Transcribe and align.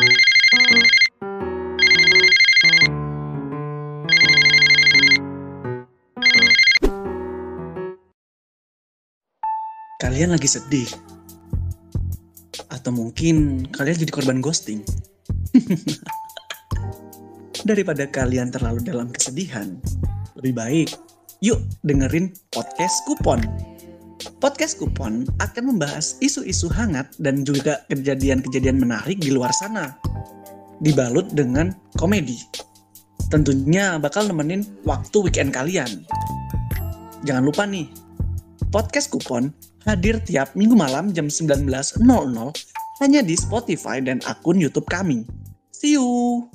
Kalian 0.00 0.16
lagi 10.32 10.48
sedih? 10.48 10.88
Atau 12.72 12.96
mungkin 12.96 13.68
kalian 13.68 14.00
jadi 14.00 14.08
korban 14.08 14.40
ghosting? 14.40 14.80
Daripada 17.68 18.08
kalian 18.08 18.48
terlalu 18.48 18.80
dalam 18.80 19.12
kesedihan, 19.12 19.76
lebih 20.40 20.56
baik 20.56 20.88
yuk 21.44 21.60
dengerin 21.84 22.32
podcast 22.48 23.04
kupon. 23.04 23.44
Podcast 24.40 24.80
kupon 24.80 25.28
akan 25.36 25.76
membahas 25.76 26.16
isu-isu 26.24 26.72
hangat 26.72 27.12
dan 27.20 27.44
juga 27.44 27.84
kejadian-kejadian 27.92 28.80
menarik 28.80 29.20
di 29.20 29.36
luar 29.36 29.52
sana. 29.52 30.00
Dibalut 30.80 31.28
dengan 31.36 31.76
komedi. 32.00 32.40
Tentunya 33.28 34.00
bakal 34.00 34.32
nemenin 34.32 34.64
waktu 34.88 35.28
weekend 35.28 35.52
kalian. 35.52 36.08
Jangan 37.28 37.44
lupa 37.44 37.68
nih, 37.68 37.84
podcast 38.72 39.12
kupon 39.12 39.52
hadir 39.84 40.16
tiap 40.24 40.56
minggu 40.56 40.72
malam 40.72 41.12
jam 41.12 41.28
19.00 41.28 42.00
hanya 43.04 43.20
di 43.20 43.36
Spotify 43.36 44.00
dan 44.00 44.24
akun 44.24 44.56
YouTube 44.56 44.88
kami. 44.88 45.28
See 45.68 46.00
you! 46.00 46.48